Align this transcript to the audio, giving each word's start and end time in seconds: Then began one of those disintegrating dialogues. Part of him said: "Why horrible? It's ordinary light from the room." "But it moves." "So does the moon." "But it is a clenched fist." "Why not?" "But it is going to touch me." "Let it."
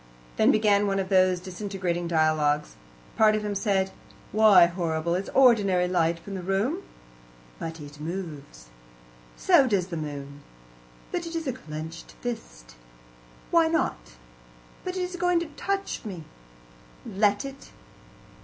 Then 0.37 0.49
began 0.51 0.87
one 0.87 0.97
of 0.97 1.09
those 1.09 1.39
disintegrating 1.39 2.07
dialogues. 2.07 2.75
Part 3.17 3.35
of 3.35 3.45
him 3.45 3.53
said: 3.53 3.91
"Why 4.31 4.65
horrible? 4.65 5.13
It's 5.13 5.29
ordinary 5.29 5.87
light 5.87 6.17
from 6.17 6.33
the 6.33 6.41
room." 6.41 6.81
"But 7.59 7.79
it 7.79 7.99
moves." 7.99 8.69
"So 9.37 9.67
does 9.67 9.89
the 9.89 9.97
moon." 9.97 10.41
"But 11.11 11.27
it 11.27 11.35
is 11.35 11.45
a 11.45 11.53
clenched 11.53 12.13
fist." 12.13 12.73
"Why 13.51 13.67
not?" 13.67 14.13
"But 14.83 14.97
it 14.97 15.03
is 15.03 15.17
going 15.17 15.39
to 15.41 15.47
touch 15.55 16.03
me." 16.03 16.23
"Let 17.05 17.45
it." 17.45 17.69